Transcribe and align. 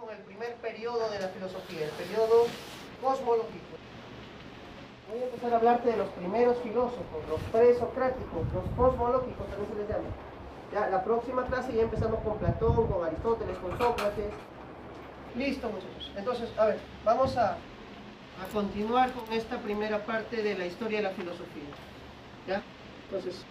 con 0.00 0.10
el 0.10 0.22
primer 0.22 0.54
periodo 0.56 1.10
de 1.10 1.20
la 1.20 1.28
filosofía, 1.28 1.86
el 1.86 1.90
periodo 1.90 2.46
cosmológico. 3.02 3.76
Voy 5.10 5.20
a 5.20 5.24
empezar 5.24 5.52
a 5.52 5.56
hablarte 5.56 5.90
de 5.90 5.96
los 5.96 6.08
primeros 6.10 6.58
filósofos, 6.58 7.28
los 7.28 7.40
presocráticos, 7.50 8.46
los 8.52 8.64
cosmológicos 8.76 9.46
también 9.48 9.70
se 9.72 9.78
les 9.78 9.88
llama. 9.88 10.08
Ya, 10.72 10.88
la 10.90 11.02
próxima 11.02 11.46
clase 11.46 11.72
ya 11.74 11.82
empezamos 11.82 12.20
con 12.20 12.38
Platón, 12.38 12.86
con 12.86 13.06
Aristóteles, 13.06 13.56
con 13.58 13.78
Sócrates. 13.78 14.32
Listo, 15.34 15.68
muchachos. 15.68 16.12
Entonces, 16.16 16.50
a 16.58 16.66
ver, 16.66 16.78
vamos 17.04 17.36
a, 17.36 17.52
a 17.52 18.52
continuar 18.52 19.10
con 19.12 19.32
esta 19.32 19.58
primera 19.58 20.04
parte 20.04 20.42
de 20.42 20.58
la 20.58 20.66
historia 20.66 20.98
de 20.98 21.04
la 21.04 21.10
filosofía. 21.10 21.70
¿Ya? 22.46 22.62
Entonces, 23.06 23.42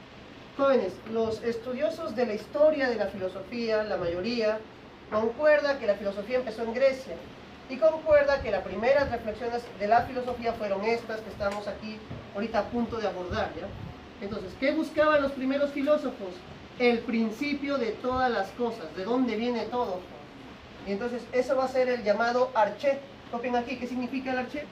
jóvenes, 0.55 0.93
los 1.11 1.41
estudiosos 1.43 2.15
de 2.15 2.27
la 2.27 2.33
historia 2.35 2.87
de 2.87 2.95
la 2.95 3.07
filosofía, 3.07 3.83
la 3.83 3.97
mayoría, 3.97 4.59
concuerda 5.11 5.79
que 5.79 5.87
la 5.87 5.95
filosofía 5.95 6.37
empezó 6.37 6.63
en 6.63 6.73
Grecia 6.73 7.15
y 7.69 7.77
concuerda 7.77 8.41
que 8.41 8.51
las 8.51 8.63
primeras 8.63 9.11
reflexiones 9.11 9.63
de 9.79 9.87
la 9.87 10.01
filosofía 10.01 10.53
fueron 10.53 10.83
estas 10.85 11.19
que 11.21 11.29
estamos 11.29 11.67
aquí 11.67 11.97
ahorita 12.33 12.59
a 12.59 12.63
punto 12.69 12.97
de 12.97 13.07
abordar. 13.07 13.51
¿ya? 13.55 13.67
Entonces, 14.21 14.53
¿qué 14.59 14.71
buscaban 14.71 15.21
los 15.21 15.31
primeros 15.33 15.71
filósofos? 15.71 16.33
El 16.79 16.99
principio 16.99 17.77
de 17.77 17.91
todas 17.91 18.31
las 18.31 18.49
cosas, 18.51 18.95
de 18.95 19.03
dónde 19.03 19.35
viene 19.35 19.63
todo. 19.65 19.99
Y 20.87 20.91
entonces 20.91 21.21
eso 21.33 21.55
va 21.55 21.65
a 21.65 21.69
ser 21.69 21.89
el 21.89 22.03
llamado 22.03 22.51
arché. 22.53 22.99
Copien 23.31 23.55
aquí, 23.55 23.75
¿qué 23.77 23.87
significa 23.87 24.31
el 24.31 24.39
arché? 24.39 24.63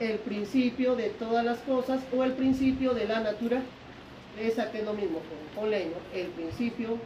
El 0.00 0.18
principio 0.18 0.96
de 0.96 1.10
todas 1.10 1.44
las 1.44 1.58
cosas 1.58 2.00
o 2.16 2.24
el 2.24 2.32
principio 2.32 2.94
de 2.94 3.06
la 3.06 3.20
naturaleza. 3.20 4.70
Que 4.72 4.78
es 4.78 4.84
lo 4.84 4.94
mismo, 4.94 5.20
ponle, 5.54 5.86
¿no? 5.86 6.18
el 6.18 6.28
principio 6.28 6.98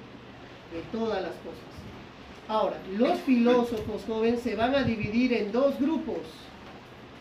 de 0.72 0.80
todas 0.92 1.20
las 1.20 1.32
cosas. 1.32 1.74
Ahora, 2.46 2.76
los 2.98 3.18
filósofos 3.20 4.02
jóvenes 4.06 4.42
se 4.42 4.54
van 4.54 4.74
a 4.74 4.82
dividir 4.82 5.32
en 5.32 5.50
dos 5.50 5.78
grupos. 5.80 6.18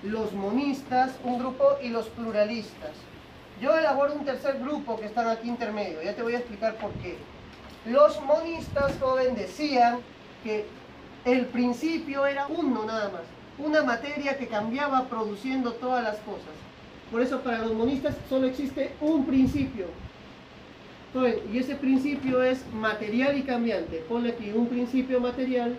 Los 0.03 0.33
monistas, 0.33 1.13
un 1.23 1.39
grupo, 1.39 1.77
y 1.81 1.87
los 1.89 2.07
pluralistas. 2.07 2.91
Yo 3.61 3.77
elaboro 3.77 4.15
un 4.15 4.25
tercer 4.25 4.59
grupo 4.59 4.99
que 4.99 5.05
están 5.05 5.29
aquí 5.29 5.47
intermedio. 5.47 6.03
Ya 6.03 6.13
te 6.13 6.23
voy 6.23 6.33
a 6.33 6.39
explicar 6.39 6.75
por 6.75 6.91
qué. 6.95 7.15
Los 7.85 8.21
monistas, 8.21 8.97
joven, 8.99 9.35
decían 9.35 9.99
que 10.43 10.65
el 11.23 11.45
principio 11.45 12.25
era 12.25 12.47
uno 12.47 12.83
nada 12.83 13.09
más. 13.09 13.21
Una 13.57 13.81
materia 13.81 14.37
que 14.37 14.47
cambiaba 14.47 15.05
produciendo 15.05 15.71
todas 15.73 16.03
las 16.03 16.17
cosas. 16.17 16.53
Por 17.11 17.21
eso 17.21 17.39
para 17.41 17.59
los 17.59 17.73
monistas 17.73 18.15
solo 18.27 18.47
existe 18.47 18.95
un 18.99 19.25
principio, 19.25 19.85
y 21.51 21.59
ese 21.59 21.75
principio 21.75 22.41
es 22.41 22.65
material 22.73 23.37
y 23.37 23.43
cambiante. 23.43 23.97
Ponle 24.09 24.31
aquí 24.31 24.51
un 24.51 24.67
principio 24.67 25.19
material 25.19 25.77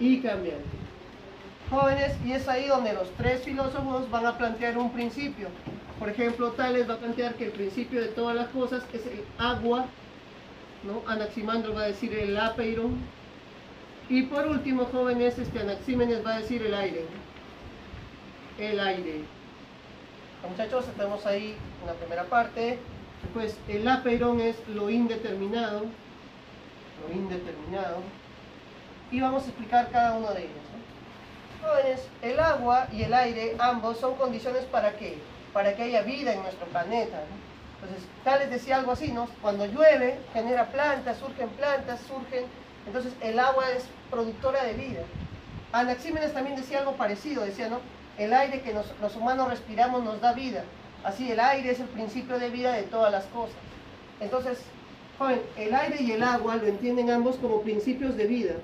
y 0.00 0.20
cambiante. 0.20 0.64
Jóvenes, 1.70 2.16
y 2.24 2.32
es 2.32 2.48
ahí 2.48 2.66
donde 2.66 2.92
los 2.92 3.08
tres 3.12 3.42
filósofos 3.42 4.10
van 4.10 4.26
a 4.26 4.36
plantear 4.36 4.76
un 4.76 4.92
principio. 4.92 5.48
Por 5.98 6.08
ejemplo, 6.08 6.50
Tales 6.52 6.88
va 6.88 6.94
a 6.94 6.98
plantear 6.98 7.34
que 7.34 7.46
el 7.46 7.52
principio 7.52 8.00
de 8.00 8.08
todas 8.08 8.34
las 8.34 8.48
cosas 8.48 8.82
es 8.92 9.06
el 9.06 9.22
agua, 9.38 9.86
¿no? 10.84 11.02
Anaximandro 11.10 11.74
va 11.74 11.82
a 11.82 11.86
decir 11.86 12.12
el 12.14 12.36
apeiron. 12.36 12.98
Y 14.08 14.22
por 14.22 14.46
último, 14.46 14.84
jóvenes, 14.86 15.38
este 15.38 15.60
Anaxímenes 15.60 16.24
va 16.24 16.34
a 16.34 16.40
decir 16.40 16.62
el 16.62 16.74
aire. 16.74 17.04
El 18.58 18.80
aire. 18.80 19.20
Muchachos, 20.48 20.86
estamos 20.88 21.24
ahí 21.26 21.56
en 21.80 21.86
la 21.86 21.94
primera 21.94 22.24
parte 22.24 22.78
pues 23.32 23.56
el 23.68 23.86
apeirón 23.88 24.40
es 24.40 24.56
lo 24.68 24.90
indeterminado, 24.90 25.82
lo 27.06 27.14
indeterminado, 27.14 27.98
y 29.10 29.20
vamos 29.20 29.44
a 29.44 29.46
explicar 29.46 29.90
cada 29.90 30.16
uno 30.16 30.32
de 30.32 30.42
ellos. 30.42 30.52
Jóvenes, 31.62 32.08
el 32.22 32.38
agua 32.38 32.88
y 32.92 33.02
el 33.02 33.14
aire, 33.14 33.56
ambos 33.58 33.98
son 33.98 34.14
condiciones 34.16 34.64
para 34.64 34.92
qué? 34.96 35.18
Para 35.52 35.74
que 35.74 35.82
haya 35.82 36.02
vida 36.02 36.32
en 36.32 36.42
nuestro 36.42 36.66
planeta. 36.66 37.22
Entonces, 37.80 38.08
Tales 38.24 38.50
decía 38.50 38.76
algo 38.76 38.92
así, 38.92 39.12
¿no? 39.12 39.28
Cuando 39.42 39.66
llueve, 39.66 40.18
genera 40.32 40.66
plantas, 40.66 41.18
surgen 41.18 41.48
plantas, 41.50 42.00
surgen... 42.00 42.44
Entonces, 42.86 43.12
el 43.20 43.38
agua 43.38 43.64
es 43.76 43.84
productora 44.10 44.64
de 44.64 44.74
vida. 44.74 45.00
Anaxímenes 45.72 46.32
también 46.32 46.56
decía 46.56 46.78
algo 46.80 46.92
parecido, 46.92 47.44
decía, 47.44 47.68
¿no? 47.68 47.80
El 48.16 48.32
aire 48.32 48.60
que 48.62 48.72
los 48.72 49.16
humanos 49.16 49.48
respiramos 49.48 50.02
nos 50.02 50.20
da 50.20 50.32
vida. 50.32 50.64
Así 51.06 51.30
el 51.30 51.38
aire 51.38 51.70
es 51.70 51.78
el 51.78 51.86
principio 51.86 52.36
de 52.36 52.50
vida 52.50 52.72
de 52.72 52.82
todas 52.82 53.12
las 53.12 53.26
cosas. 53.26 53.54
Entonces, 54.18 54.58
joven, 55.16 55.40
el 55.56 55.72
aire 55.72 56.02
y 56.02 56.10
el 56.10 56.20
agua 56.24 56.56
lo 56.56 56.66
entienden 56.66 57.10
ambos 57.10 57.36
como 57.36 57.62
principios 57.62 58.16
de 58.16 58.26
vida, 58.26 58.54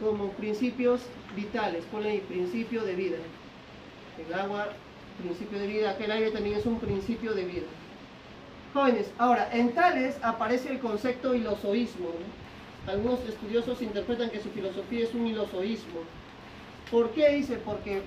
como 0.00 0.28
principios 0.34 1.00
vitales. 1.34 1.84
Ponle 1.90 2.10
ahí, 2.10 2.20
principio 2.20 2.84
de 2.84 2.94
vida. 2.94 3.16
El 4.24 4.32
agua, 4.32 4.68
principio 5.20 5.58
de 5.58 5.66
vida. 5.66 5.90
Aquel 5.90 6.12
aire 6.12 6.30
también 6.30 6.56
es 6.56 6.66
un 6.66 6.78
principio 6.78 7.34
de 7.34 7.44
vida. 7.44 7.66
Jóvenes, 8.72 9.10
ahora, 9.18 9.48
en 9.52 9.72
Tales 9.72 10.18
aparece 10.22 10.70
el 10.70 10.78
concepto 10.78 11.34
ilosoísmo. 11.34 12.10
Algunos 12.86 13.28
estudiosos 13.28 13.82
interpretan 13.82 14.30
que 14.30 14.40
su 14.40 14.50
filosofía 14.50 15.02
es 15.02 15.14
un 15.14 15.26
ilosoísmo. 15.26 16.02
¿Por 16.92 17.10
qué? 17.10 17.30
Dice, 17.30 17.56
porque 17.56 18.02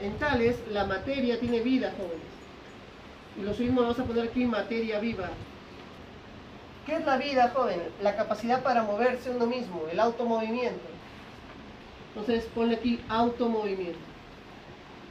en 0.00 0.16
Tales 0.16 0.56
la 0.70 0.86
materia 0.86 1.38
tiene 1.38 1.60
vida, 1.60 1.92
jóvenes 1.98 2.36
y 3.38 3.42
los 3.42 3.58
mismos 3.58 3.84
vamos 3.84 3.98
a 3.98 4.04
poner 4.04 4.28
aquí 4.28 4.44
materia 4.44 4.98
viva. 4.98 5.28
¿Qué 6.86 6.96
es 6.96 7.04
la 7.04 7.16
vida, 7.16 7.52
joven? 7.54 7.82
La 8.00 8.16
capacidad 8.16 8.62
para 8.62 8.82
moverse 8.82 9.30
uno 9.30 9.46
mismo, 9.46 9.82
el 9.90 10.00
automovimiento. 10.00 10.86
Entonces 12.08 12.44
ponle 12.54 12.76
aquí 12.76 13.04
automovimiento. 13.08 13.98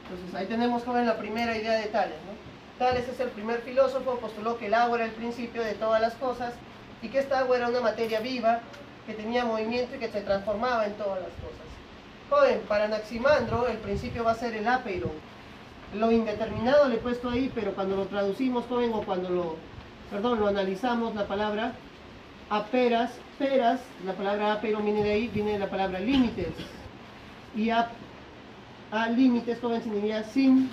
Entonces 0.04 0.34
ahí 0.34 0.46
tenemos, 0.46 0.82
joven, 0.84 1.06
la 1.06 1.18
primera 1.18 1.56
idea 1.56 1.72
de 1.72 1.86
Tales. 1.86 2.16
¿no? 2.26 2.84
Tales 2.84 3.08
es 3.08 3.20
el 3.20 3.28
primer 3.28 3.60
filósofo, 3.60 4.18
postuló 4.18 4.58
que 4.58 4.66
el 4.66 4.74
agua 4.74 4.98
era 4.98 5.06
el 5.06 5.12
principio 5.12 5.62
de 5.62 5.74
todas 5.74 6.00
las 6.00 6.14
cosas 6.14 6.54
y 7.02 7.08
que 7.08 7.18
esta 7.18 7.40
agua 7.40 7.58
era 7.58 7.68
una 7.68 7.80
materia 7.80 8.20
viva 8.20 8.60
que 9.06 9.14
tenía 9.14 9.44
movimiento 9.44 9.96
y 9.96 9.98
que 9.98 10.08
se 10.08 10.22
transformaba 10.22 10.86
en 10.86 10.94
todas 10.94 11.20
las 11.20 11.30
cosas. 11.30 11.66
Joven, 12.28 12.60
para 12.66 12.84
Anaximandro 12.86 13.68
el 13.68 13.76
principio 13.78 14.24
va 14.24 14.32
a 14.32 14.34
ser 14.34 14.54
el 14.54 14.66
apeiron 14.66 15.35
lo 15.94 16.10
indeterminado 16.10 16.88
le 16.88 16.96
he 16.96 16.98
puesto 16.98 17.30
ahí, 17.30 17.50
pero 17.54 17.72
cuando 17.72 17.96
lo 17.96 18.06
traducimos, 18.06 18.64
joven, 18.66 18.90
o 18.92 19.02
cuando 19.02 19.30
lo, 19.30 19.56
perdón, 20.10 20.40
lo 20.40 20.48
analizamos, 20.48 21.14
la 21.14 21.26
palabra 21.26 21.74
aperas, 22.50 23.12
peras, 23.38 23.80
la 24.04 24.12
palabra 24.12 24.52
apero 24.54 24.80
viene 24.80 25.02
de 25.02 25.12
ahí, 25.12 25.28
viene 25.28 25.52
de 25.52 25.58
la 25.58 25.70
palabra 25.70 26.00
límites. 26.00 26.48
Y 27.54 27.70
a, 27.70 27.90
a 28.90 29.08
límites, 29.08 29.58
joven, 29.60 29.82
significa 29.82 30.22
sin, 30.24 30.70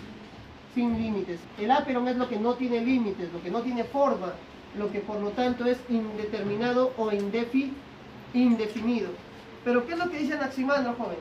sin 0.74 0.98
límites. 0.98 1.40
El 1.58 1.72
aperon 1.72 2.08
es 2.08 2.18
lo 2.18 2.28
que 2.28 2.38
no 2.38 2.54
tiene 2.56 2.82
límites, 2.82 3.32
lo 3.34 3.42
que 3.42 3.52
no 3.52 3.62
tiene 3.62 3.84
forma, 3.84 4.34
lo 4.78 4.92
que 4.92 5.00
por 5.00 5.20
lo 5.20 5.30
tanto 5.30 5.66
es 5.66 5.78
indeterminado 5.90 6.92
o 6.98 7.12
indefi, 7.12 7.74
indefinido. 8.34 9.10
Pero 9.64 9.86
¿qué 9.86 9.94
es 9.94 10.00
lo 10.00 10.10
que 10.10 10.18
dice 10.18 10.34
Anaximandro, 10.34 10.96
joven? 10.96 11.18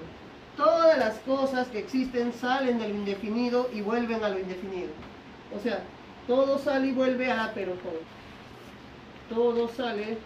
Todas 0.56 0.98
las 0.98 1.01
cosas 1.26 1.68
que 1.68 1.78
existen 1.78 2.32
salen 2.32 2.78
de 2.78 2.88
lo 2.88 2.94
indefinido 2.94 3.68
y 3.72 3.80
vuelven 3.80 4.24
a 4.24 4.28
lo 4.28 4.38
indefinido. 4.38 4.90
O 5.56 5.60
sea, 5.60 5.82
todo 6.26 6.58
sale 6.58 6.88
y 6.88 6.92
vuelve 6.92 7.30
a 7.30 7.52
pero 7.54 7.74
todo. 9.28 9.68
sale 9.68 10.18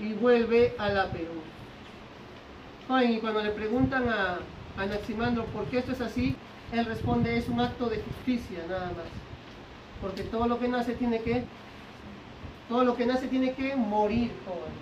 y 0.00 0.12
vuelve 0.14 0.74
a 0.78 0.88
la 0.88 1.08
pero. 1.10 1.30
y 3.04 3.18
cuando 3.18 3.42
le 3.42 3.50
preguntan 3.50 4.08
a 4.08 4.38
Anaximandro 4.76 5.44
por 5.46 5.64
qué 5.66 5.78
esto 5.78 5.92
es 5.92 6.00
así, 6.00 6.36
él 6.72 6.84
responde 6.86 7.36
es 7.36 7.48
un 7.48 7.60
acto 7.60 7.86
de 7.86 8.02
justicia 8.02 8.58
nada 8.68 8.86
más. 8.86 9.06
Porque 10.00 10.24
todo 10.24 10.46
lo 10.48 10.58
que 10.58 10.68
nace 10.68 10.94
tiene 10.94 11.20
que, 11.20 11.44
todo 12.68 12.84
lo 12.84 12.96
que 12.96 13.06
nace 13.06 13.28
tiene 13.28 13.54
que 13.54 13.76
morir, 13.76 14.32
jóvenes. 14.44 14.74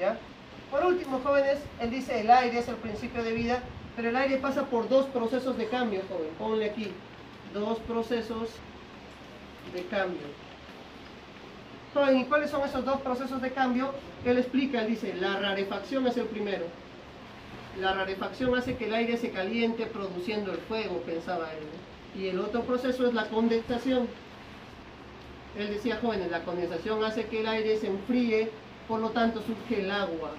¿Ya? 0.00 0.18
Por 0.74 0.86
último, 0.86 1.20
jóvenes, 1.22 1.60
él 1.80 1.90
dice 1.92 2.20
el 2.20 2.28
aire 2.28 2.58
es 2.58 2.66
el 2.66 2.74
principio 2.74 3.22
de 3.22 3.32
vida, 3.32 3.62
pero 3.94 4.08
el 4.08 4.16
aire 4.16 4.38
pasa 4.38 4.64
por 4.64 4.88
dos 4.88 5.06
procesos 5.06 5.56
de 5.56 5.68
cambio, 5.68 6.02
joven. 6.08 6.30
Ponle 6.36 6.64
aquí, 6.64 6.90
dos 7.52 7.78
procesos 7.78 8.48
de 9.72 9.84
cambio. 9.84 10.26
Joven, 11.94 12.18
¿y 12.18 12.24
cuáles 12.24 12.50
son 12.50 12.62
esos 12.62 12.84
dos 12.84 13.00
procesos 13.02 13.40
de 13.40 13.52
cambio? 13.52 13.92
Él 14.24 14.36
explica, 14.36 14.82
él 14.82 14.88
dice, 14.88 15.14
la 15.14 15.38
rarefacción 15.38 16.08
es 16.08 16.16
el 16.16 16.26
primero. 16.26 16.66
La 17.80 17.94
rarefacción 17.94 18.58
hace 18.58 18.76
que 18.76 18.86
el 18.86 18.94
aire 18.94 19.16
se 19.16 19.30
caliente 19.30 19.86
produciendo 19.86 20.50
el 20.50 20.58
fuego, 20.58 21.02
pensaba 21.02 21.52
él. 21.52 22.20
Y 22.20 22.26
el 22.30 22.40
otro 22.40 22.62
proceso 22.62 23.06
es 23.06 23.14
la 23.14 23.28
condensación. 23.28 24.08
Él 25.56 25.68
decía, 25.68 26.00
jóvenes, 26.02 26.32
la 26.32 26.42
condensación 26.42 27.04
hace 27.04 27.26
que 27.26 27.42
el 27.42 27.46
aire 27.46 27.76
se 27.76 27.86
enfríe, 27.86 28.50
por 28.88 28.98
lo 28.98 29.10
tanto 29.10 29.40
surge 29.40 29.80
el 29.80 29.92
agua. 29.92 30.32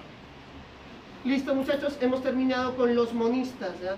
Listo 1.26 1.56
muchachos, 1.56 1.98
hemos 2.00 2.22
terminado 2.22 2.76
con 2.76 2.94
los 2.94 3.12
monistas, 3.12 3.72
¿ya? 3.82 3.96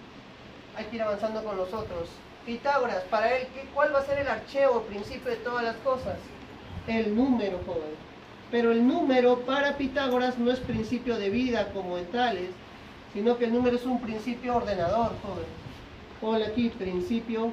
Hay 0.74 0.86
que 0.86 0.96
ir 0.96 1.02
avanzando 1.02 1.44
con 1.44 1.58
los 1.58 1.68
otros. 1.74 2.08
Pitágoras, 2.46 3.02
para 3.10 3.36
él, 3.36 3.46
¿cuál 3.74 3.94
va 3.94 3.98
a 3.98 4.06
ser 4.06 4.20
el 4.20 4.28
archeo, 4.28 4.80
principio 4.84 5.32
de 5.32 5.36
todas 5.36 5.62
las 5.62 5.76
cosas? 5.76 6.16
El 6.86 7.14
número, 7.14 7.60
joven. 7.66 7.92
Pero 8.50 8.72
el 8.72 8.88
número 8.88 9.40
para 9.40 9.76
Pitágoras 9.76 10.38
no 10.38 10.50
es 10.50 10.58
principio 10.60 11.18
de 11.18 11.28
vida 11.28 11.70
como 11.74 11.98
en 11.98 12.06
tales, 12.06 12.48
sino 13.12 13.36
que 13.36 13.44
el 13.44 13.52
número 13.52 13.76
es 13.76 13.84
un 13.84 14.00
principio 14.00 14.56
ordenador, 14.56 15.12
joven. 15.22 15.44
Ponle 16.22 16.46
aquí, 16.46 16.70
principio 16.70 17.52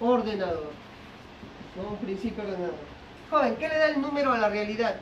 ordenador. 0.00 0.70
¿no? 1.76 1.92
Un 1.92 1.96
principio 1.96 2.44
ordenador. 2.44 2.74
Joven, 3.30 3.56
¿qué 3.56 3.68
le 3.70 3.78
da 3.78 3.88
el 3.88 4.02
número 4.02 4.34
a 4.34 4.38
la 4.38 4.50
realidad? 4.50 4.96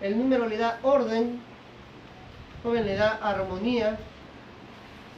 El 0.00 0.18
número 0.18 0.48
le 0.48 0.56
da 0.56 0.80
orden, 0.82 1.40
joven, 2.62 2.86
le 2.86 2.96
da 2.96 3.18
armonía, 3.22 3.98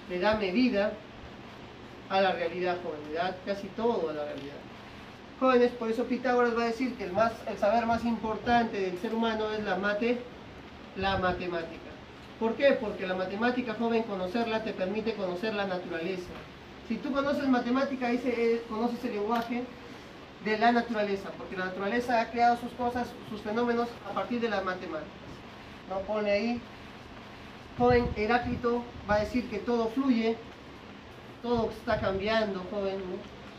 le 0.08 0.18
da 0.18 0.36
medida 0.36 0.92
a 2.08 2.20
la 2.20 2.32
realidad, 2.32 2.78
joven, 2.82 3.00
le 3.08 3.14
da 3.14 3.36
casi 3.46 3.68
todo 3.68 4.10
a 4.10 4.12
la 4.12 4.24
realidad. 4.24 4.56
Jóvenes, 5.38 5.70
por 5.72 5.90
eso 5.90 6.04
Pitágoras 6.04 6.56
va 6.56 6.64
a 6.64 6.66
decir 6.66 6.94
que 6.96 7.04
el, 7.04 7.12
más, 7.12 7.32
el 7.46 7.56
saber 7.56 7.86
más 7.86 8.04
importante 8.04 8.78
del 8.78 8.98
ser 8.98 9.14
humano 9.14 9.50
es 9.52 9.64
la 9.64 9.76
mate, 9.76 10.18
la 10.96 11.16
matemática. 11.16 11.90
¿Por 12.38 12.54
qué? 12.54 12.72
Porque 12.72 13.06
la 13.06 13.14
matemática, 13.14 13.74
joven, 13.78 14.02
conocerla 14.02 14.62
te 14.64 14.72
permite 14.72 15.14
conocer 15.14 15.54
la 15.54 15.66
naturaleza. 15.66 16.28
Si 16.88 16.96
tú 16.96 17.12
conoces 17.12 17.46
matemática, 17.48 18.08
ahí 18.08 18.20
eh, 18.24 18.62
conoces 18.68 19.02
el 19.04 19.12
lenguaje 19.12 19.62
de 20.44 20.58
la 20.58 20.72
naturaleza, 20.72 21.30
porque 21.38 21.56
la 21.56 21.66
naturaleza 21.66 22.20
ha 22.20 22.30
creado 22.30 22.56
sus 22.56 22.72
cosas, 22.72 23.08
sus 23.30 23.40
fenómenos 23.42 23.88
a 24.10 24.14
partir 24.14 24.40
de 24.40 24.48
las 24.48 24.64
matemáticas. 24.64 25.08
No 25.88 26.00
pone 26.00 26.30
ahí. 26.30 26.60
Joven, 27.80 28.10
Heráclito 28.14 28.84
va 29.08 29.14
a 29.14 29.20
decir 29.20 29.48
que 29.48 29.56
todo 29.56 29.88
fluye, 29.88 30.36
todo 31.42 31.70
está 31.70 31.98
cambiando, 31.98 32.62
joven. 32.70 33.00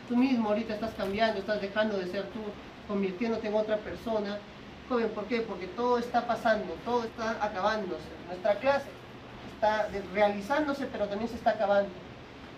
Tú 0.08 0.16
mismo 0.16 0.50
ahorita 0.50 0.74
estás 0.74 0.94
cambiando, 0.94 1.40
estás 1.40 1.60
dejando 1.60 1.98
de 1.98 2.06
ser 2.06 2.22
tú, 2.26 2.38
convirtiéndote 2.86 3.48
en 3.48 3.54
otra 3.56 3.78
persona. 3.78 4.38
Joven, 4.88 5.08
¿por 5.08 5.24
qué? 5.24 5.40
Porque 5.40 5.66
todo 5.66 5.98
está 5.98 6.24
pasando, 6.24 6.72
todo 6.84 7.02
está 7.02 7.44
acabándose. 7.44 8.04
Nuestra 8.28 8.54
clase 8.60 8.86
está 9.54 9.88
realizándose, 10.14 10.86
pero 10.86 11.08
también 11.08 11.28
se 11.28 11.34
está 11.34 11.50
acabando. 11.50 11.90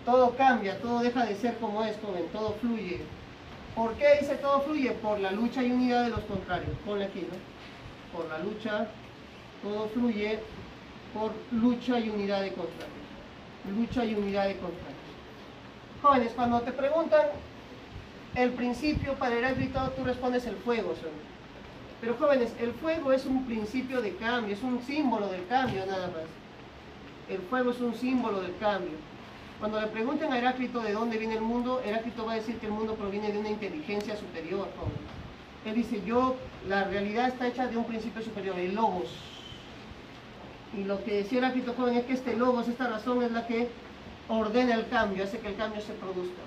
Todo 0.05 0.37
cambia, 0.37 0.79
todo 0.81 0.99
deja 0.99 1.25
de 1.25 1.33
ser 1.33 1.57
como 1.57 1.83
es, 1.83 1.97
joven, 1.99 2.27
todo 2.31 2.53
fluye. 2.61 3.01
¿Por 3.73 3.95
qué 3.95 4.19
dice 4.21 4.35
todo 4.35 4.61
fluye? 4.61 4.91
Por 4.91 5.19
la 5.19 5.31
lucha 5.31 5.63
y 5.63 5.71
unidad 5.71 6.03
de 6.03 6.11
los 6.11 6.25
contrarios. 6.25 6.77
Ponle 6.85 7.05
aquí, 7.05 7.21
¿no? 7.21 8.15
Por 8.15 8.29
la 8.29 8.37
lucha, 8.37 8.85
todo 9.63 9.87
fluye 9.87 10.39
por 11.15 11.31
lucha 11.51 11.97
y 11.97 12.09
unidad 12.09 12.41
de 12.41 12.49
contrarios. 12.49 13.05
Lucha 13.73 14.03
y 14.03 14.13
unidad 14.13 14.47
de 14.47 14.57
contrarios. 14.57 14.95
Jóvenes, 16.01 16.33
cuando 16.35 16.61
te 16.61 16.73
preguntan 16.73 17.21
el 18.35 18.51
principio 18.51 19.13
para 19.13 19.35
Heráclito, 19.35 19.79
tú 19.91 20.03
respondes 20.03 20.45
el 20.45 20.57
fuego. 20.57 20.93
Pero 22.01 22.15
jóvenes, 22.15 22.53
el 22.59 22.73
fuego 22.73 23.13
es 23.13 23.25
un 23.25 23.45
principio 23.45 24.01
de 24.01 24.13
cambio, 24.17 24.53
es 24.53 24.61
un 24.61 24.81
símbolo 24.81 25.29
del 25.29 25.47
cambio 25.47 25.85
nada 25.85 26.07
más. 26.07 26.27
El 27.29 27.39
fuego 27.43 27.71
es 27.71 27.79
un 27.79 27.95
símbolo 27.95 28.41
del 28.41 28.55
cambio. 28.57 28.91
Cuando 29.57 29.79
le 29.79 29.87
pregunten 29.87 30.33
a 30.33 30.37
Heráclito 30.37 30.81
de 30.81 30.91
dónde 30.91 31.17
viene 31.17 31.35
el 31.35 31.41
mundo, 31.41 31.81
Heráclito 31.83 32.25
va 32.25 32.33
a 32.33 32.35
decir 32.35 32.57
que 32.57 32.65
el 32.65 32.73
mundo 32.73 32.93
proviene 32.95 33.31
de 33.31 33.37
una 33.37 33.49
inteligencia 33.49 34.17
superior. 34.17 34.67
Él 35.65 35.75
dice, 35.75 36.03
yo, 36.05 36.35
la 36.67 36.83
realidad 36.83 37.29
está 37.29 37.47
hecha 37.47 37.67
de 37.67 37.77
un 37.77 37.85
principio 37.85 38.21
superior, 38.21 38.59
el 38.59 38.75
logos. 38.75 39.34
Y 40.77 40.83
lo 40.83 41.03
que 41.03 41.17
decía 41.17 41.39
Heráclito, 41.39 41.73
joven, 41.73 41.95
es 41.95 42.05
que 42.05 42.13
este 42.13 42.35
logos, 42.35 42.67
esta 42.67 42.87
razón 42.87 43.23
es 43.23 43.31
la 43.31 43.47
que 43.47 43.69
ordena 44.27 44.75
el 44.75 44.87
cambio, 44.89 45.23
hace 45.23 45.39
que 45.39 45.47
el 45.47 45.55
cambio 45.55 45.81
se 45.81 45.93
produzca. 45.93 46.41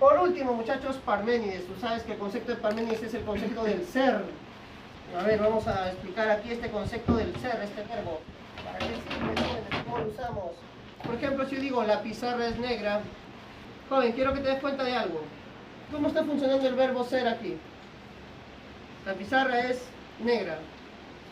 Por 0.00 0.18
último, 0.18 0.54
muchachos, 0.54 0.96
Parménides. 1.04 1.66
Tú 1.66 1.74
sabes 1.80 2.02
que 2.02 2.12
el 2.12 2.18
concepto 2.18 2.52
de 2.52 2.58
Parménides 2.58 3.02
es 3.02 3.14
el 3.14 3.22
concepto 3.22 3.64
del 3.64 3.84
ser. 3.84 4.22
A 5.18 5.22
ver, 5.24 5.40
vamos 5.40 5.66
a 5.68 5.90
explicar 5.90 6.30
aquí 6.30 6.50
este 6.50 6.70
concepto 6.70 7.16
del 7.16 7.34
ser, 7.36 7.60
este 7.62 7.82
verbo. 7.82 8.20
¿Para 8.64 8.78
qué 8.78 8.86
sirve? 8.86 9.84
¿Cómo 9.84 9.98
lo 9.98 10.10
usamos? 10.10 10.52
Por 11.04 11.14
ejemplo, 11.14 11.46
si 11.48 11.56
yo 11.56 11.62
digo 11.62 11.82
la 11.82 12.02
pizarra 12.02 12.46
es 12.46 12.58
negra, 12.58 13.00
joven, 13.88 14.12
quiero 14.12 14.32
que 14.32 14.40
te 14.40 14.48
des 14.48 14.60
cuenta 14.60 14.84
de 14.84 14.96
algo. 14.96 15.22
¿Cómo 15.92 16.08
está 16.08 16.24
funcionando 16.24 16.66
el 16.66 16.74
verbo 16.74 17.04
ser 17.04 17.28
aquí? 17.28 17.56
La 19.04 19.14
pizarra 19.14 19.60
es 19.60 19.82
negra. 20.24 20.58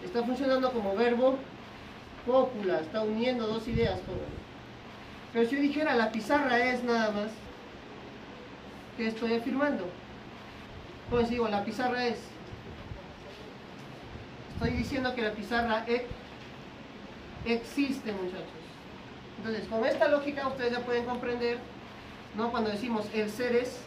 Está 0.04 0.22
funcionando 0.22 0.72
como 0.72 0.94
verbo 0.94 1.38
cópula, 2.26 2.80
está 2.80 3.02
uniendo 3.02 3.46
dos 3.46 3.66
ideas. 3.68 3.98
Pero 5.32 5.48
si 5.48 5.56
yo 5.56 5.62
dijera 5.62 5.94
la 5.94 6.12
pizarra 6.12 6.58
es 6.58 6.82
nada 6.84 7.10
más, 7.10 7.30
¿qué 8.96 9.08
estoy 9.08 9.34
afirmando? 9.34 9.86
Pues 11.10 11.30
digo, 11.30 11.48
la 11.48 11.64
pizarra 11.64 12.06
es. 12.06 12.18
Estoy 14.54 14.70
diciendo 14.70 15.14
que 15.14 15.22
la 15.22 15.32
pizarra 15.32 15.84
e 15.86 16.06
existe, 17.44 18.12
muchachos. 18.12 18.46
Entonces, 19.38 19.68
con 19.68 19.84
esta 19.84 20.08
lógica 20.08 20.48
ustedes 20.48 20.72
ya 20.72 20.80
pueden 20.80 21.04
comprender, 21.04 21.58
¿no? 22.36 22.50
Cuando 22.50 22.70
decimos 22.70 23.06
el 23.14 23.30
ser 23.30 23.54
es 23.54 23.80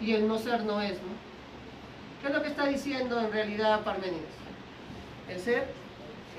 y 0.00 0.12
el 0.12 0.28
no 0.28 0.38
ser 0.38 0.62
no 0.62 0.80
es, 0.80 0.94
¿no? 0.94 1.29
¿Qué 2.20 2.28
es 2.28 2.34
lo 2.34 2.42
que 2.42 2.48
está 2.48 2.66
diciendo 2.66 3.18
en 3.18 3.32
realidad 3.32 3.82
Parménides? 3.82 4.28
El 5.28 5.40
ser 5.40 5.68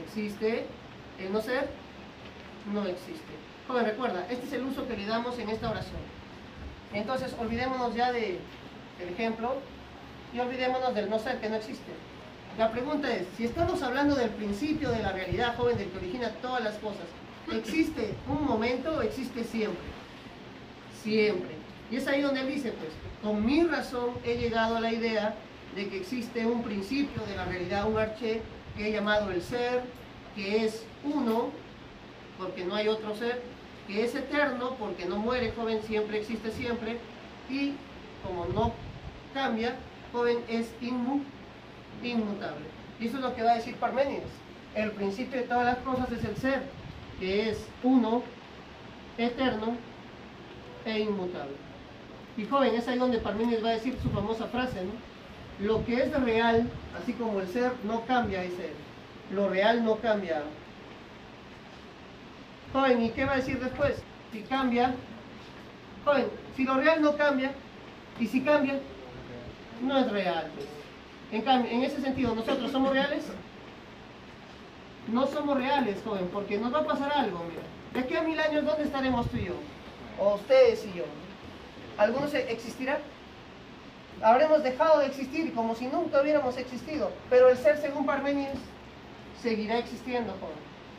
existe, 0.04 0.66
el 1.20 1.34
no 1.34 1.42
ser 1.42 1.70
no 2.72 2.86
existe. 2.86 3.34
Joven, 3.68 3.86
recuerda, 3.86 4.26
este 4.30 4.46
es 4.46 4.54
el 4.54 4.64
uso 4.64 4.88
que 4.88 4.96
le 4.96 5.06
damos 5.08 5.40
en 5.40 5.50
esta 5.50 5.72
oración. 5.72 6.02
Entonces, 6.94 7.36
olvidémonos 7.40 7.96
ya 7.96 8.12
del 8.12 8.38
ejemplo 9.00 9.56
y 10.34 10.40
olvidémonos 10.40 10.94
del 10.94 11.10
no 11.10 11.18
ser 11.18 11.40
que 11.40 11.50
no 11.50 11.56
existe. 11.56 11.92
La 12.58 12.70
pregunta 12.72 13.12
es, 13.12 13.26
si 13.38 13.46
estamos 13.46 13.82
hablando 13.82 14.14
del 14.14 14.30
principio 14.30 14.92
de 14.92 15.02
la 15.02 15.14
realidad, 15.14 15.56
joven, 15.58 15.78
del 15.78 15.90
que 15.90 15.98
origina 15.98 16.30
todas 16.42 16.64
las 16.64 16.76
cosas, 16.76 17.06
¿existe 17.52 18.14
un 18.28 18.46
momento 18.46 18.98
o 18.98 19.02
existe 19.02 19.44
siempre? 19.44 19.82
Siempre. 21.02 21.56
Y 21.90 21.96
es 21.96 22.08
ahí 22.08 22.22
donde 22.22 22.42
él 22.42 22.48
dice, 22.50 22.72
pues, 22.74 22.92
con 23.24 23.44
mi 23.46 23.64
razón 23.64 24.12
he 24.24 24.38
llegado 24.38 24.78
a 24.78 24.82
la 24.82 24.92
idea 24.92 25.36
de 25.76 25.88
que 25.88 25.98
existe 25.98 26.46
un 26.46 26.64
principio 26.64 27.24
de 27.26 27.36
la 27.36 27.46
realidad, 27.46 27.90
un 27.90 27.98
arché 27.98 28.42
que 28.76 28.88
he 28.88 28.92
llamado 28.92 29.32
el 29.32 29.42
ser, 29.42 29.84
que 30.36 30.66
es 30.66 30.86
uno, 31.04 31.50
porque 32.38 32.66
no 32.66 32.76
hay 32.76 32.88
otro 32.88 33.16
ser, 33.16 33.42
que 33.88 34.04
es 34.04 34.16
eterno, 34.16 34.76
porque 34.80 35.06
no 35.06 35.18
muere, 35.18 35.52
joven, 35.52 35.82
siempre 35.84 36.20
existe 36.20 36.52
siempre, 36.52 36.98
y 37.50 37.74
como 38.26 38.46
no 38.46 38.74
cambia, 39.34 39.76
joven, 40.12 40.40
es 40.48 40.72
inmutable. 40.82 42.66
Y 43.00 43.08
eso 43.08 43.18
es 43.18 43.24
lo 43.24 43.36
que 43.36 43.44
va 43.44 43.52
a 43.52 43.56
decir 43.56 43.76
Parménides. 43.76 44.30
El 44.76 44.92
principio 44.92 45.40
de 45.40 45.48
todas 45.48 45.66
las 45.66 45.78
cosas 45.78 46.12
es 46.12 46.24
el 46.24 46.36
ser, 46.38 46.62
que 47.20 47.50
es 47.50 47.66
uno, 47.84 48.24
eterno 49.18 49.76
e 50.86 51.00
inmutable. 51.00 51.56
Y 52.38 52.46
joven, 52.46 52.76
es 52.76 52.88
ahí 52.88 52.98
donde 52.98 53.18
Parménides 53.18 53.64
va 53.64 53.70
a 53.70 53.74
decir 53.74 53.98
su 54.02 54.10
famosa 54.10 54.48
frase, 54.48 54.84
¿no? 54.84 55.11
Lo 55.62 55.86
que 55.86 55.96
es 55.96 56.24
real, 56.24 56.68
así 57.00 57.14
como 57.14 57.40
el 57.40 57.48
ser, 57.48 57.72
no 57.84 58.04
cambia 58.06 58.44
ese. 58.44 58.72
Lo 59.32 59.48
real 59.50 59.86
no 59.86 59.98
cambia. 59.98 60.42
Joven, 62.74 63.04
¿y 63.04 63.10
qué 63.12 63.26
va 63.26 63.34
a 63.34 63.38
decir 63.38 63.60
después? 63.60 64.02
Si 64.32 64.42
cambia, 64.42 64.96
joven, 66.04 66.28
si 66.56 66.64
lo 66.64 66.76
real 66.76 67.02
no 67.02 67.16
cambia, 67.16 67.52
y 68.20 68.28
si 68.28 68.42
cambia, 68.42 68.80
no 69.82 70.00
es 70.00 70.12
real. 70.12 70.48
En 71.32 71.42
cambio, 71.44 71.72
en 71.72 71.84
ese 71.84 72.02
sentido, 72.02 72.34
¿nosotros 72.34 72.72
somos 72.72 72.92
reales? 72.92 73.26
No 75.08 75.28
somos 75.28 75.58
reales, 75.58 75.98
joven, 76.04 76.30
porque 76.34 76.58
nos 76.58 76.74
va 76.74 76.80
a 76.80 76.86
pasar 76.86 77.12
algo, 77.14 77.44
mira. 77.50 77.64
De 77.94 78.00
aquí 78.00 78.16
a 78.16 78.24
mil 78.24 78.40
años, 78.40 78.66
¿dónde 78.66 78.84
estaremos 78.84 79.30
tú 79.30 79.38
y 79.38 79.46
yo? 79.46 79.54
O 80.20 80.36
ustedes 80.36 80.86
y 80.86 80.98
yo. 80.98 81.06
¿Algunos 81.98 82.34
existirán? 82.34 82.98
Habremos 84.24 84.62
dejado 84.64 85.00
de 85.00 85.08
existir 85.08 85.54
como 85.54 85.74
si 85.76 85.88
nunca 85.88 86.22
hubiéramos 86.22 86.56
existido. 86.58 87.12
Pero 87.30 87.50
el 87.50 87.58
ser, 87.58 87.78
según 87.78 88.06
Parmenides, 88.06 88.60
seguirá 89.42 89.78
existiendo, 89.80 90.32
joven. 90.34 90.56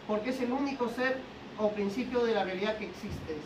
Porque 0.09 0.31
es 0.31 0.41
el 0.41 0.50
único 0.50 0.88
ser 0.88 1.19
o 1.59 1.69
principio 1.69 2.25
de 2.25 2.35
la 2.35 2.45
realidad 2.45 2.76
que 2.76 2.87
existe, 2.87 3.37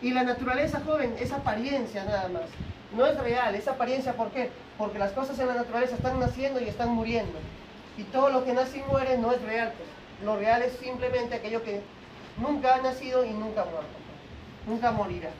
Y 0.00 0.10
la 0.12 0.22
naturaleza, 0.22 0.80
joven, 0.84 1.14
es 1.20 1.32
apariencia 1.32 2.04
nada 2.04 2.28
más. 2.28 2.44
No 2.96 3.06
es 3.06 3.18
real, 3.18 3.54
es 3.54 3.68
apariencia, 3.68 4.14
¿por 4.14 4.30
qué? 4.30 4.50
Porque 4.78 4.98
las 4.98 5.12
cosas 5.12 5.38
en 5.38 5.48
la 5.48 5.54
naturaleza 5.54 5.96
están 5.96 6.18
naciendo 6.18 6.60
y 6.60 6.68
están 6.68 6.90
muriendo. 6.90 7.38
Y 7.98 8.04
todo 8.04 8.30
lo 8.30 8.44
que 8.44 8.54
nace 8.54 8.78
y 8.78 8.82
muere 8.90 9.18
no 9.18 9.32
es 9.32 9.42
real. 9.42 9.72
Pues. 9.76 9.88
Lo 10.24 10.36
real 10.36 10.62
es 10.62 10.72
simplemente 10.78 11.34
aquello 11.34 11.62
que 11.62 11.82
nunca 12.38 12.74
ha 12.74 12.80
nacido 12.80 13.24
y 13.24 13.30
nunca 13.30 13.64
muerto. 13.64 13.98
Nunca 14.66 14.92
morirá. 14.92 15.30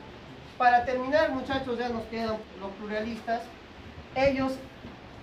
Para 0.62 0.84
terminar, 0.84 1.32
muchachos, 1.32 1.76
ya 1.76 1.88
nos 1.88 2.04
quedan 2.04 2.36
los 2.60 2.70
pluralistas. 2.78 3.42
Ellos 4.14 4.52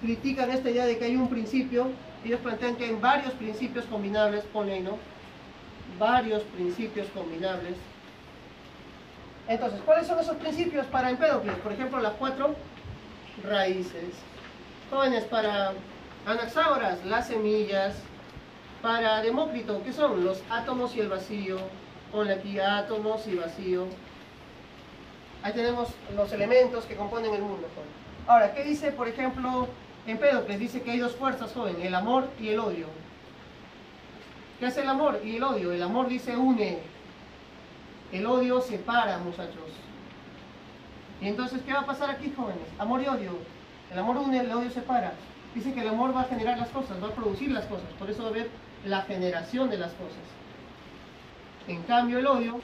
critican 0.02 0.52
esta 0.52 0.70
idea 0.70 0.86
de 0.86 0.98
que 0.98 1.06
hay 1.06 1.16
un 1.16 1.30
principio. 1.30 1.92
Ellos 2.26 2.42
plantean 2.42 2.76
que 2.76 2.84
hay 2.84 2.96
varios 2.96 3.32
principios 3.36 3.86
combinables, 3.86 4.44
pone 4.44 4.82
¿no? 4.82 4.98
varios 5.98 6.44
principios 6.44 7.08
combinables. 7.14 7.76
Entonces, 9.48 9.80
¿cuáles 9.86 10.08
son 10.08 10.20
esos 10.20 10.36
principios 10.36 10.86
para 10.88 11.10
Empédocles? 11.10 11.56
Por 11.60 11.72
ejemplo, 11.72 12.02
las 12.02 12.16
cuatro 12.16 12.56
raíces. 13.42 14.16
Jóvenes, 14.90 15.24
para 15.24 15.72
Anaxágoras, 16.26 17.06
las 17.06 17.28
semillas. 17.28 17.96
Para 18.82 19.22
Demócrito, 19.22 19.82
¿qué 19.86 19.94
son? 19.94 20.26
Los 20.26 20.44
átomos 20.50 20.98
y 20.98 21.00
el 21.00 21.08
vacío. 21.08 21.60
Ponle 22.12 22.34
aquí 22.34 22.60
átomos 22.60 23.26
y 23.26 23.36
vacío. 23.36 23.88
Ahí 25.42 25.54
tenemos 25.54 25.90
los 26.16 26.32
elementos 26.34 26.86
que 26.86 26.96
componen 26.96 27.34
el 27.34 27.42
mundo. 27.42 27.68
Ahora, 28.28 28.54
¿qué 28.54 28.64
dice, 28.64 28.92
por 28.92 29.08
ejemplo, 29.08 29.68
Empédocles? 30.06 30.60
Dice 30.60 30.82
que 30.82 30.92
hay 30.92 31.00
dos 31.00 31.16
fuerzas, 31.16 31.54
joven, 31.54 31.82
el 31.82 31.96
amor 31.96 32.30
y 32.40 32.50
el 32.50 32.60
odio. 32.60 32.88
¿Qué 34.60 34.66
hace 34.66 34.82
el 34.82 34.90
amor 34.90 35.22
y 35.24 35.38
el 35.38 35.44
odio? 35.44 35.72
El 35.72 35.82
amor 35.82 36.10
dice 36.10 36.36
une, 36.36 36.80
el 38.12 38.26
odio 38.26 38.60
separa, 38.60 39.18
muchachos. 39.20 39.72
Y 41.22 41.28
entonces, 41.28 41.62
¿qué 41.66 41.74
va 41.74 41.80
a 41.80 41.86
pasar 41.86 42.10
aquí, 42.10 42.34
jóvenes? 42.36 42.68
Amor 42.78 43.02
y 43.02 43.08
odio. 43.08 43.38
El 43.92 44.00
amor 44.00 44.18
une, 44.18 44.40
el 44.40 44.52
odio 44.52 44.70
separa. 44.70 45.14
Dice 45.56 45.74
que 45.74 45.82
el 45.82 45.88
amor 45.88 46.16
va 46.16 46.22
a 46.22 46.26
generar 46.26 46.58
las 46.58 46.70
cosas, 46.70 47.02
va 47.02 47.08
a 47.08 47.16
producir 47.16 47.52
las 47.52 47.66
cosas. 47.66 47.88
Por 47.98 48.10
eso 48.10 48.24
va 48.24 48.30
a 48.30 48.32
haber 48.32 48.50
la 48.86 49.02
generación 49.04 49.70
de 49.70 49.78
las 49.78 49.94
cosas. 49.94 50.18
En 51.68 51.82
cambio, 51.84 52.20
el 52.20 52.28
odio 52.28 52.60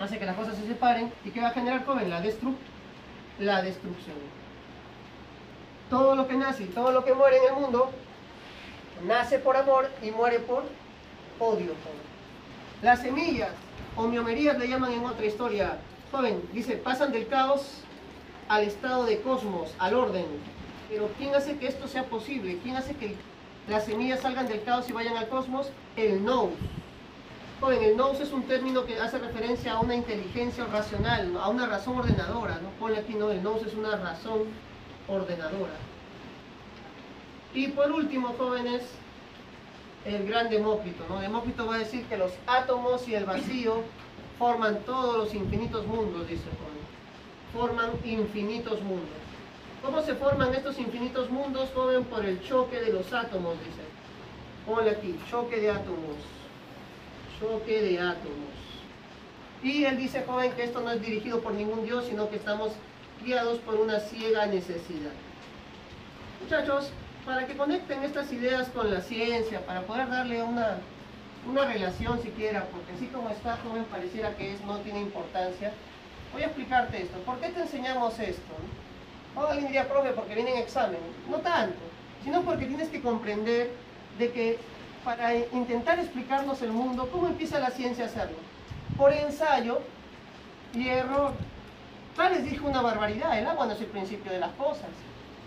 hace 0.00 0.18
que 0.18 0.26
las 0.26 0.36
cosas 0.36 0.56
se 0.56 0.66
separen. 0.66 1.12
¿Y 1.24 1.30
qué 1.30 1.40
va 1.40 1.48
a 1.48 1.52
generar, 1.52 1.84
joven? 1.84 2.10
La, 2.10 2.20
destru 2.20 2.54
la 3.38 3.62
destrucción. 3.62 4.16
Todo 5.90 6.16
lo 6.16 6.26
que 6.26 6.34
nace 6.34 6.64
y 6.64 6.66
todo 6.66 6.90
lo 6.90 7.04
que 7.04 7.14
muere 7.14 7.38
en 7.38 7.54
el 7.54 7.60
mundo 7.60 7.90
nace 9.06 9.38
por 9.38 9.56
amor 9.56 9.90
y 10.02 10.10
muere 10.10 10.40
por 10.40 10.64
odio. 11.38 11.72
Las 12.82 13.02
semillas, 13.02 13.50
homiomerías 13.96 14.58
le 14.58 14.68
llaman 14.68 14.92
en 14.92 15.04
otra 15.04 15.26
historia. 15.26 15.78
Joven, 16.10 16.42
dice, 16.52 16.76
pasan 16.76 17.12
del 17.12 17.28
caos 17.28 17.82
al 18.48 18.64
estado 18.64 19.04
de 19.04 19.20
cosmos, 19.20 19.74
al 19.78 19.94
orden. 19.94 20.26
Pero 20.88 21.10
¿quién 21.18 21.34
hace 21.34 21.56
que 21.58 21.66
esto 21.66 21.88
sea 21.88 22.04
posible? 22.04 22.58
¿Quién 22.62 22.76
hace 22.76 22.94
que 22.94 23.14
las 23.68 23.84
semillas 23.84 24.20
salgan 24.20 24.46
del 24.46 24.62
caos 24.62 24.88
y 24.88 24.92
vayan 24.92 25.16
al 25.16 25.28
cosmos? 25.28 25.70
El 25.96 26.24
nous. 26.24 26.50
Joven, 27.60 27.82
el 27.82 27.96
nous 27.96 28.20
es 28.20 28.32
un 28.32 28.42
término 28.42 28.84
que 28.84 28.98
hace 29.00 29.18
referencia 29.18 29.72
a 29.72 29.80
una 29.80 29.94
inteligencia 29.94 30.66
racional, 30.66 31.34
a 31.40 31.48
una 31.48 31.66
razón 31.66 31.98
ordenadora. 31.98 32.58
No 32.62 32.68
pone 32.78 32.98
aquí, 32.98 33.14
no, 33.14 33.30
el 33.30 33.42
nous 33.42 33.62
es 33.62 33.72
una 33.74 33.96
razón 33.96 34.44
ordenadora. 35.08 35.72
Y 37.54 37.68
por 37.68 37.90
último, 37.92 38.34
jóvenes, 38.36 38.82
el 40.04 40.28
gran 40.28 40.50
Demócrito. 40.50 41.04
Demócrito 41.18 41.66
va 41.66 41.76
a 41.76 41.78
decir 41.78 42.04
que 42.04 42.18
los 42.18 42.32
átomos 42.46 43.08
y 43.08 43.14
el 43.14 43.24
vacío 43.24 43.82
forman 44.38 44.80
todos 44.84 45.16
los 45.16 45.34
infinitos 45.34 45.86
mundos, 45.86 46.28
dice 46.28 46.44
Juan. 46.58 46.76
Forman 47.54 47.90
infinitos 48.04 48.82
mundos. 48.82 49.08
¿Cómo 49.82 50.02
se 50.02 50.14
forman 50.14 50.54
estos 50.54 50.78
infinitos 50.78 51.30
mundos, 51.30 51.70
joven? 51.74 52.04
Por 52.04 52.26
el 52.26 52.42
choque 52.42 52.80
de 52.80 52.92
los 52.92 53.10
átomos, 53.14 53.54
dice. 53.60 53.80
Ponle 54.66 54.90
aquí, 54.90 55.18
choque 55.30 55.56
de 55.58 55.70
átomos. 55.70 56.16
Choque 57.40 57.82
de 57.82 58.00
átomos. 58.00 58.56
Y 59.62 59.84
él 59.84 59.96
dice, 59.96 60.24
joven, 60.26 60.52
que 60.52 60.64
esto 60.64 60.80
no 60.80 60.90
es 60.90 61.00
dirigido 61.02 61.40
por 61.40 61.52
ningún 61.52 61.84
Dios, 61.84 62.06
sino 62.06 62.30
que 62.30 62.36
estamos 62.36 62.72
guiados 63.24 63.58
por 63.60 63.74
una 63.74 64.00
ciega 64.00 64.46
necesidad. 64.46 65.12
Muchachos, 66.42 66.90
para 67.24 67.46
que 67.46 67.56
conecten 67.56 68.04
estas 68.04 68.32
ideas 68.32 68.68
con 68.68 68.92
la 68.92 69.00
ciencia, 69.00 69.64
para 69.66 69.82
poder 69.82 70.08
darle 70.08 70.42
una, 70.42 70.78
una 71.48 71.64
relación 71.64 72.22
siquiera, 72.22 72.66
porque 72.70 72.92
así 72.92 73.06
como 73.06 73.30
está, 73.30 73.56
joven, 73.58 73.84
pareciera 73.84 74.36
que 74.36 74.52
es, 74.52 74.60
no 74.62 74.78
tiene 74.78 75.00
importancia. 75.00 75.72
Voy 76.32 76.42
a 76.42 76.46
explicarte 76.46 77.02
esto. 77.02 77.18
¿Por 77.20 77.38
qué 77.40 77.48
te 77.48 77.62
enseñamos 77.62 78.18
esto? 78.18 78.54
Alguien 79.36 79.66
diría, 79.66 79.88
profe, 79.88 80.10
porque 80.10 80.34
viene 80.34 80.52
en 80.52 80.58
examen. 80.58 81.00
No 81.30 81.38
tanto, 81.38 81.76
sino 82.24 82.42
porque 82.42 82.66
tienes 82.66 82.88
que 82.88 83.02
comprender 83.02 83.70
de 84.18 84.32
que 84.32 84.58
para 85.06 85.32
intentar 85.36 86.00
explicarnos 86.00 86.60
el 86.62 86.72
mundo, 86.72 87.08
¿cómo 87.12 87.28
empieza 87.28 87.60
la 87.60 87.70
ciencia 87.70 88.04
a 88.04 88.08
hacerlo? 88.08 88.38
Por 88.98 89.12
ensayo 89.12 89.78
y 90.74 90.88
error. 90.88 91.30
Tales 92.16 92.44
dijo 92.44 92.66
una 92.66 92.82
barbaridad, 92.82 93.38
el 93.38 93.46
agua 93.46 93.66
no 93.66 93.74
es 93.74 93.80
el 93.80 93.86
principio 93.86 94.32
de 94.32 94.40
las 94.40 94.50
cosas. 94.54 94.90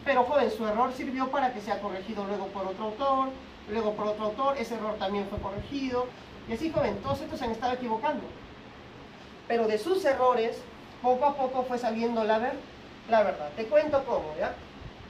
Pero 0.06 0.24
joven, 0.24 0.50
su 0.50 0.66
error 0.66 0.94
sirvió 0.94 1.30
para 1.30 1.51
que 1.51 1.60
sea 1.60 1.82
corregido 1.82 2.24
luego 2.24 2.48
por 2.48 2.68
otro 2.68 2.86
autor, 2.86 3.30
luego 3.70 3.96
por 3.96 4.08
otro 4.08 4.28
autor, 4.28 4.58
ese 4.58 4.75
error 4.75 4.96
también 4.98 5.28
fue 5.30 5.39
corregido. 5.39 6.08
Y 6.48 6.54
así, 6.54 6.72
joven, 6.72 6.98
todos 7.04 7.20
estos 7.20 7.38
se 7.38 7.44
han 7.44 7.51
estado 7.51 7.74
equivocando. 7.74 8.24
Pero 9.50 9.68
de 9.68 9.78
sus 9.78 10.06
errores, 10.06 10.58
poco 11.01 11.25
a 11.25 11.36
poco 11.36 11.63
fue 11.63 11.78
saliendo 11.78 12.24
la, 12.24 12.54
la 13.10 13.24
verdad. 13.24 13.50
Te 13.58 13.66
cuento 13.66 14.06
cómo, 14.06 14.34
¿ya? 14.39 14.54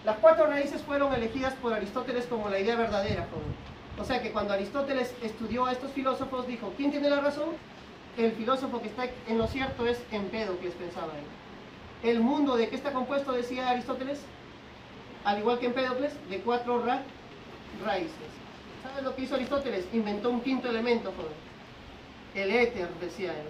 Las 0.06 0.18
cuatro 0.18 0.48
raíces 0.48 0.82
fueron 0.82 1.14
elegidas 1.14 1.54
por 1.54 1.72
Aristóteles 1.72 2.26
como 2.26 2.50
la 2.50 2.58
idea 2.58 2.76
verdadera, 2.76 3.28
joven. 3.32 3.79
O 4.00 4.06
sea 4.06 4.22
que 4.22 4.32
cuando 4.32 4.54
Aristóteles 4.54 5.14
estudió 5.22 5.66
a 5.66 5.74
estos 5.74 5.92
filósofos, 5.92 6.48
dijo, 6.48 6.74
¿quién 6.78 6.92
tiene 6.92 7.10
la 7.10 7.20
razón? 7.20 7.50
El 8.18 8.32
filósofo 8.32 8.82
que 8.82 8.88
está 8.88 9.06
en 9.28 9.38
lo 9.38 9.48
cierto 9.48 9.86
es 9.86 10.02
Empédocles, 10.12 10.74
pensaba 10.76 11.12
él. 11.14 12.10
¿El 12.10 12.22
mundo 12.22 12.56
de 12.56 12.70
qué 12.70 12.76
está 12.76 12.94
compuesto, 12.94 13.34
decía 13.34 13.70
Aristóteles? 13.70 14.22
Al 15.26 15.40
igual 15.40 15.60
que 15.60 15.66
Empédocles, 15.66 16.14
de 16.30 16.40
cuatro 16.40 16.84
ra 16.84 17.02
raíces. 17.86 18.12
¿Sabes 18.84 19.04
lo 19.04 19.16
que 19.16 19.24
hizo 19.24 19.36
Aristóteles? 19.36 19.86
Inventó 19.92 20.30
un 20.30 20.42
quinto 20.42 20.70
elemento, 20.70 21.12
joven. 21.12 21.34
El 22.36 22.52
éter, 22.52 22.88
decía 23.02 23.32
él. 23.32 23.48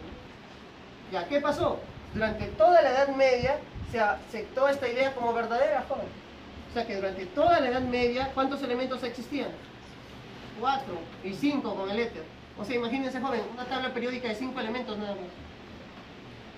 ¿Ya 1.12 1.28
qué 1.28 1.40
pasó? 1.40 1.80
Durante 2.14 2.46
toda 2.46 2.82
la 2.82 2.90
Edad 2.90 3.16
Media 3.16 3.60
se 3.92 4.00
aceptó 4.00 4.68
esta 4.68 4.88
idea 4.88 5.14
como 5.14 5.32
verdadera, 5.34 5.86
joven. 5.88 6.08
O 6.70 6.74
sea 6.74 6.88
que 6.88 6.96
durante 6.96 7.28
toda 7.28 7.60
la 7.60 7.70
Edad 7.70 7.82
Media, 7.82 8.32
¿cuántos 8.34 8.64
elementos 8.64 9.04
existían? 9.04 9.50
Cuatro 10.60 10.96
y 11.24 11.34
cinco 11.34 11.74
con 11.76 11.90
el 11.90 12.00
éter. 12.00 12.24
O 12.58 12.66
sea, 12.66 12.76
imagínense, 12.76 13.22
joven, 13.22 13.42
una 13.54 13.66
tabla 13.66 13.94
periódica 13.94 14.28
de 14.28 14.36
cinco 14.36 14.60
elementos 14.60 14.98
nada 14.98 15.12
más. 15.12 15.30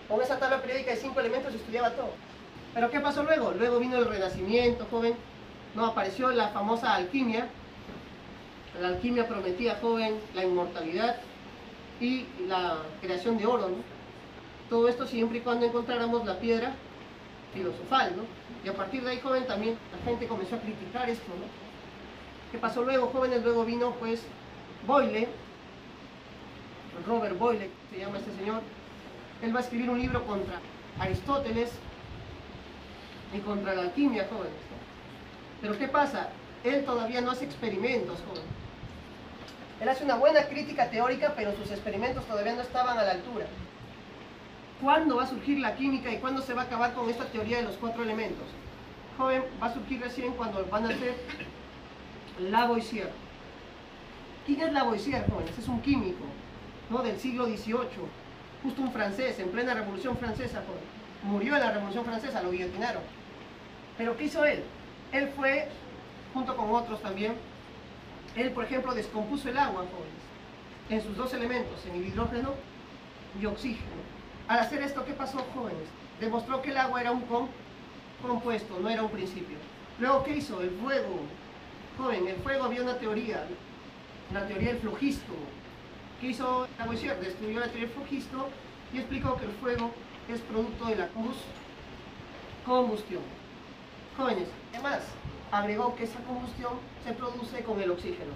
Con 0.08 0.22
esa 0.22 0.40
tabla 0.40 0.62
periódica 0.62 0.92
de 0.92 0.98
cinco 0.98 1.20
elementos 1.20 1.52
se 1.52 1.60
estudiaba 1.60 1.92
todo. 1.92 2.12
Pero 2.74 2.90
¿qué 2.90 3.00
pasó 3.00 3.24
luego? 3.24 3.52
Luego 3.52 3.80
vino 3.80 3.98
el 3.98 4.06
Renacimiento, 4.06 4.88
joven. 4.90 5.14
No, 5.76 5.86
apareció 5.86 6.32
la 6.32 6.50
famosa 6.50 6.96
alquimia. 6.96 7.48
La 8.82 8.90
alquimia 8.90 9.28
prometía, 9.28 9.78
joven, 9.82 10.16
la 10.34 10.44
inmortalidad 10.44 11.18
y 12.00 12.26
la 12.48 12.78
creación 13.02 13.38
de 13.38 13.46
oro, 13.46 13.70
¿no? 13.70 13.78
Todo 14.70 14.88
esto 14.88 15.06
siempre 15.06 15.38
y 15.38 15.42
cuando 15.42 15.66
encontráramos 15.66 16.26
la 16.26 16.40
piedra 16.40 16.74
filosofal, 17.54 18.16
¿no? 18.16 18.24
Y 18.66 18.70
a 18.70 18.74
partir 18.74 19.04
de 19.04 19.12
ahí, 19.12 19.20
joven, 19.20 19.46
también 19.46 19.78
la 19.92 20.04
gente 20.10 20.28
comenzó 20.28 20.56
a 20.56 20.60
criticar 20.60 21.10
esto, 21.10 21.28
¿no? 21.28 21.71
¿Qué 22.52 22.58
pasó 22.58 22.84
luego, 22.84 23.08
jóvenes? 23.08 23.44
Luego 23.44 23.64
vino, 23.64 23.92
pues, 23.92 24.24
Boyle, 24.86 25.28
Robert 27.08 27.38
Boyle, 27.40 27.70
se 27.90 28.00
llama 28.00 28.18
este 28.18 28.34
señor. 28.34 28.62
Él 29.42 29.56
va 29.56 29.60
a 29.60 29.64
escribir 29.64 29.90
un 29.90 30.00
libro 30.00 30.26
contra 30.26 30.60
Aristóteles 31.00 31.72
y 33.34 33.40
contra 33.40 33.74
la 33.74 33.84
alquimia, 33.84 34.28
jóvenes. 34.30 34.54
Pero 35.62 35.78
¿qué 35.78 35.88
pasa? 35.88 36.30
Él 36.64 36.84
todavía 36.84 37.22
no 37.22 37.32
hace 37.32 37.46
experimentos, 37.46 38.20
joven. 38.28 38.44
Él 39.80 39.90
hace 39.90 40.04
una 40.04 40.16
buena 40.16 40.44
crítica 40.48 40.90
teórica, 40.90 41.34
pero 41.36 41.56
sus 41.56 41.72
experimentos 41.72 42.26
todavía 42.26 42.54
no 42.54 42.62
estaban 42.62 42.98
a 42.98 43.04
la 43.04 43.12
altura. 43.12 43.46
¿Cuándo 44.82 45.16
va 45.16 45.24
a 45.24 45.28
surgir 45.28 45.60
la 45.60 45.76
química 45.76 46.12
y 46.12 46.18
cuándo 46.18 46.42
se 46.42 46.54
va 46.54 46.64
a 46.64 46.66
acabar 46.66 46.94
con 46.94 47.10
esta 47.10 47.26
teoría 47.26 47.58
de 47.58 47.64
los 47.64 47.78
cuatro 47.78 48.04
elementos? 48.04 48.46
Joven, 49.18 49.44
va 49.62 49.68
a 49.68 49.74
surgir 49.74 50.02
recién 50.02 50.34
cuando 50.34 50.66
van 50.66 50.86
a 50.86 50.90
ser 50.90 51.16
Lavoisier. 52.50 53.12
¿Quién 54.46 54.62
es 54.62 54.74
Lavoisier, 54.74 55.30
jóvenes? 55.30 55.58
Es 55.58 55.68
un 55.68 55.82
químico, 55.82 56.26
¿no? 56.90 57.00
Del 57.04 57.20
siglo 57.20 57.46
XVIII. 57.46 58.10
Justo 58.64 58.82
un 58.82 58.92
francés, 58.92 59.40
en 59.40 59.50
plena 59.50 59.74
Revolución 59.74 60.18
Francesa, 60.18 60.64
joven. 60.66 60.82
Murió 61.24 61.56
en 61.56 61.62
la 61.62 61.72
Revolución 61.72 62.06
Francesa, 62.06 62.42
lo 62.42 62.52
guillotinaron. 62.52 63.04
Pero 63.98 64.18
¿qué 64.18 64.24
hizo 64.26 64.44
él? 64.46 64.64
Él 65.12 65.30
fue, 65.36 65.68
junto 66.34 66.56
con 66.56 66.72
otros 66.72 67.02
también, 67.02 67.34
él, 68.36 68.52
por 68.52 68.64
ejemplo, 68.64 68.94
descompuso 68.94 69.50
el 69.50 69.58
agua, 69.58 69.86
jóvenes, 69.92 70.22
en 70.90 71.02
sus 71.02 71.16
dos 71.18 71.34
elementos, 71.34 71.86
en 71.86 71.96
el 71.96 72.08
hidrógeno 72.08 72.54
y 73.40 73.46
oxígeno. 73.46 74.02
Al 74.48 74.60
hacer 74.60 74.82
esto, 74.82 75.06
¿qué 75.06 75.14
pasó, 75.14 75.46
jóvenes? 75.54 75.88
Demostró 76.20 76.62
que 76.62 76.72
el 76.72 76.78
agua 76.78 77.02
era 77.02 77.12
un 77.12 77.24
compuesto, 78.22 78.80
no 78.80 78.90
era 78.90 79.04
un 79.04 79.12
principio. 79.12 79.58
Luego, 80.00 80.24
¿qué 80.24 80.38
hizo? 80.38 80.62
El 80.62 80.72
fuego. 80.72 81.22
Joven, 81.98 82.28
el 82.28 82.38
fuego 82.38 82.66
había 82.66 82.82
una 82.84 82.98
teoría, 82.98 83.46
la 84.34 84.48
teoría 84.48 84.70
del 84.70 84.80
flogisto. 84.80 85.34
¿Qué 86.20 86.28
hizo 86.28 86.68
Lavoisier? 86.78 87.20
Destruyó 87.20 87.60
la 87.60 87.68
teoría 87.68 87.88
del 87.88 87.96
flogisto 87.96 88.50
y 88.94 88.98
explicó 89.00 89.38
que 89.38 89.46
el 89.46 89.52
fuego 89.54 89.92
es 90.30 90.40
producto 90.42 90.86
de 90.86 90.96
la 90.96 91.10
combustión. 92.66 93.22
Jóvenes, 94.18 94.48
además, 94.74 95.00
agregó 95.52 95.96
que 95.96 96.04
esa 96.04 96.20
combustión 96.20 96.74
se 97.04 97.14
produce 97.14 97.64
con 97.64 97.82
el 97.82 97.92
oxígeno. 97.92 98.34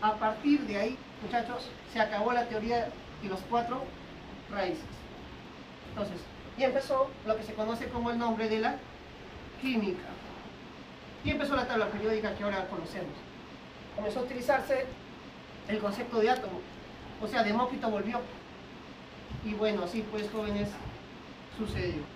A 0.00 0.14
partir 0.16 0.60
de 0.62 0.76
ahí, 0.76 0.98
muchachos, 1.22 1.68
se 1.92 2.00
acabó 2.00 2.32
la 2.32 2.46
teoría 2.46 2.88
de 3.22 3.28
los 3.28 3.40
cuatro 3.48 3.82
raíces. 4.50 4.84
Entonces, 5.90 6.20
y 6.58 6.62
empezó 6.64 7.10
lo 7.26 7.36
que 7.36 7.42
se 7.42 7.54
conoce 7.54 7.88
como 7.88 8.10
el 8.10 8.18
nombre 8.18 8.48
de 8.48 8.58
la 8.60 8.76
química. 9.62 10.02
Y 11.24 11.30
empezó 11.30 11.56
la 11.56 11.66
tabla 11.66 11.88
periódica 11.88 12.34
que 12.34 12.44
ahora 12.44 12.66
conocemos. 12.68 13.14
comenzó 13.96 14.20
a 14.20 14.22
utilizarse 14.22 14.84
el 15.68 15.78
concepto 15.78 16.20
de 16.20 16.30
átomo. 16.30 16.60
O 17.22 17.26
sea, 17.26 17.42
Demócrito 17.42 17.88
volvió. 17.90 18.20
Y 19.44 19.54
bueno, 19.54 19.84
así 19.84 20.04
pues, 20.10 20.30
jóvenes, 20.30 20.68
sucedió. 21.56 22.13